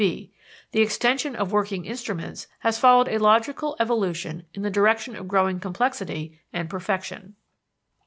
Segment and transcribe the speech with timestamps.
[0.01, 0.33] (b)
[0.71, 5.59] The extension of working instruments has followed a logical evolution in the direction of growing
[5.59, 7.35] complexity and perfection.